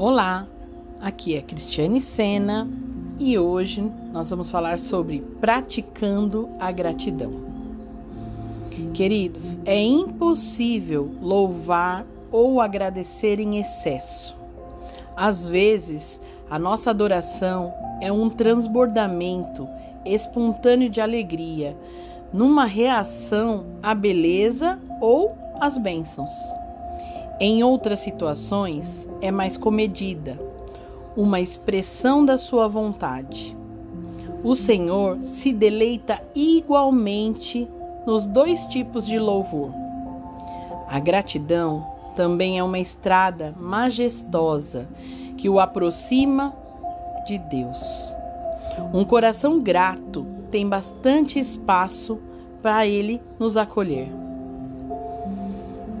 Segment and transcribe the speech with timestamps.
[0.00, 0.46] Olá,
[1.00, 2.68] aqui é Cristiane Sena
[3.18, 7.32] e hoje nós vamos falar sobre praticando a gratidão.
[8.94, 14.36] Queridos, é impossível louvar ou agradecer em excesso.
[15.16, 19.68] Às vezes, a nossa adoração é um transbordamento
[20.04, 21.76] espontâneo de alegria,
[22.32, 26.30] numa reação à beleza ou às bênçãos.
[27.40, 30.36] Em outras situações, é mais comedida,
[31.16, 33.56] uma expressão da sua vontade.
[34.42, 37.68] O Senhor se deleita igualmente
[38.04, 39.70] nos dois tipos de louvor.
[40.88, 44.88] A gratidão também é uma estrada majestosa
[45.36, 46.52] que o aproxima
[47.24, 48.12] de Deus.
[48.92, 52.18] Um coração grato tem bastante espaço
[52.60, 54.08] para ele nos acolher.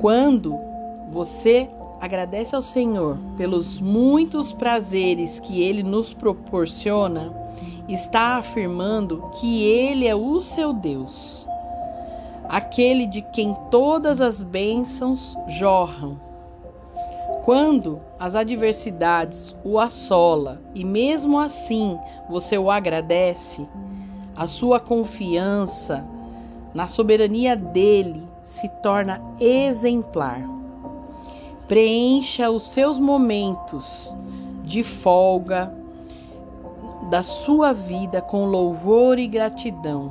[0.00, 0.67] Quando
[1.10, 1.68] você
[2.00, 7.32] agradece ao Senhor pelos muitos prazeres que Ele nos proporciona,
[7.88, 11.48] está afirmando que Ele é o seu Deus,
[12.48, 16.20] aquele de quem todas as bênçãos jorram.
[17.44, 23.66] Quando as adversidades o assola e mesmo assim você o agradece,
[24.36, 26.04] a sua confiança
[26.74, 30.57] na soberania dele se torna exemplar.
[31.68, 34.16] Preencha os seus momentos
[34.64, 35.70] de folga
[37.10, 40.10] da sua vida com louvor e gratidão.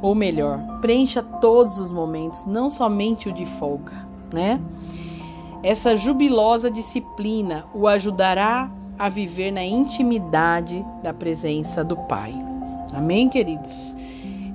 [0.00, 4.60] Ou melhor, preencha todos os momentos, não somente o de folga, né?
[5.62, 12.34] Essa jubilosa disciplina o ajudará a viver na intimidade da presença do Pai.
[12.94, 13.94] Amém, queridos?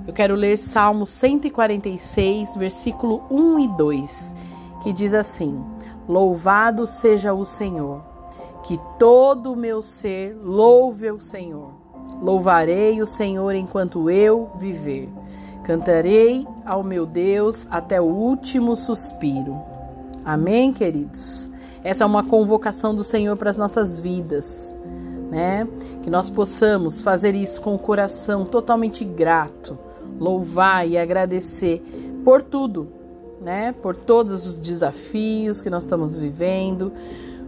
[0.07, 4.35] Eu quero ler Salmo 146, versículo 1 e 2,
[4.81, 5.63] que diz assim:
[6.11, 8.01] Louvado seja o Senhor.
[8.63, 11.71] Que todo o meu ser louve o Senhor.
[12.21, 15.07] Louvarei o Senhor enquanto eu viver.
[15.63, 19.57] Cantarei ao meu Deus até o último suspiro.
[20.25, 21.49] Amém, queridos?
[21.81, 24.75] Essa é uma convocação do Senhor para as nossas vidas,
[25.29, 25.65] né?
[26.03, 29.79] Que nós possamos fazer isso com o coração totalmente grato,
[30.19, 31.81] louvar e agradecer
[32.25, 33.00] por tudo
[33.41, 33.73] né?
[33.81, 36.91] Por todos os desafios que nós estamos vivendo,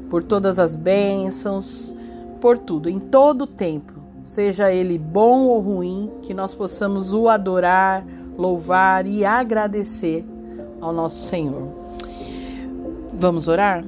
[0.09, 1.95] por todas as bênçãos,
[2.41, 3.93] por tudo, em todo o tempo,
[4.23, 8.03] seja ele bom ou ruim, que nós possamos o adorar,
[8.37, 10.25] louvar e agradecer
[10.81, 11.69] ao nosso Senhor.
[13.13, 13.85] Vamos orar?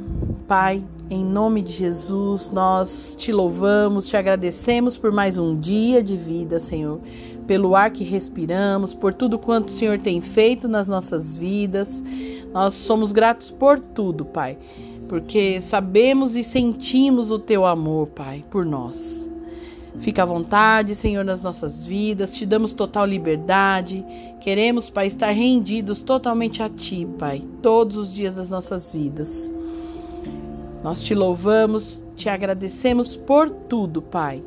[0.47, 6.17] Pai, em nome de Jesus, nós te louvamos, te agradecemos por mais um dia de
[6.17, 6.99] vida, Senhor
[7.45, 12.03] pelo ar que respiramos, por tudo quanto o Senhor tem feito nas nossas vidas.
[12.51, 14.57] Nós somos gratos por tudo, Pai,
[15.07, 19.29] porque sabemos e sentimos o teu amor, Pai, por nós.
[19.99, 24.03] Fica à vontade, Senhor, nas nossas vidas, te damos total liberdade.
[24.41, 29.51] Queremos, Pai, estar rendidos totalmente a Ti, Pai, todos os dias das nossas vidas.
[30.85, 34.43] Nós te louvamos, te agradecemos por tudo, Pai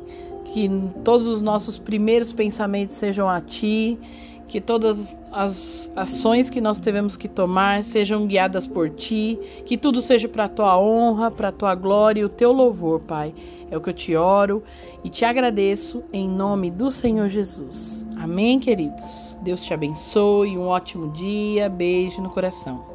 [0.53, 0.69] que
[1.03, 3.99] todos os nossos primeiros pensamentos sejam a Ti,
[4.47, 10.01] que todas as ações que nós devemos que tomar sejam guiadas por Ti, que tudo
[10.01, 13.33] seja para a Tua honra, para a Tua glória e o Teu louvor, Pai.
[13.69, 14.63] É o que eu te oro
[15.03, 18.07] e te agradeço em nome do Senhor Jesus.
[18.17, 19.37] Amém, queridos?
[19.43, 22.88] Deus te abençoe, um ótimo dia, beijo no coração.